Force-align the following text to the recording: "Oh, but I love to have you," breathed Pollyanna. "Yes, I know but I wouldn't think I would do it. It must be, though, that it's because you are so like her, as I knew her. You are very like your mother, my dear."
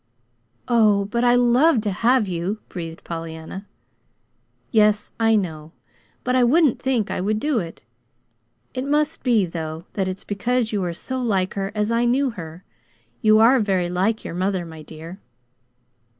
"Oh, 0.67 1.05
but 1.05 1.23
I 1.23 1.35
love 1.35 1.79
to 1.81 1.91
have 1.91 2.27
you," 2.27 2.57
breathed 2.69 3.03
Pollyanna. 3.03 3.67
"Yes, 4.71 5.11
I 5.19 5.35
know 5.35 5.73
but 6.23 6.35
I 6.35 6.43
wouldn't 6.43 6.81
think 6.81 7.11
I 7.11 7.21
would 7.21 7.39
do 7.39 7.59
it. 7.59 7.83
It 8.73 8.83
must 8.83 9.21
be, 9.21 9.45
though, 9.45 9.85
that 9.93 10.07
it's 10.07 10.23
because 10.23 10.71
you 10.71 10.83
are 10.85 10.93
so 10.95 11.21
like 11.21 11.53
her, 11.53 11.71
as 11.75 11.91
I 11.91 12.05
knew 12.05 12.31
her. 12.31 12.63
You 13.21 13.37
are 13.37 13.59
very 13.59 13.89
like 13.91 14.25
your 14.25 14.33
mother, 14.33 14.65
my 14.65 14.81
dear." 14.81 15.19